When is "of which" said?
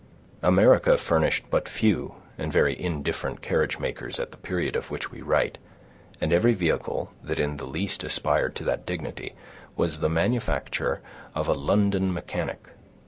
4.75-5.11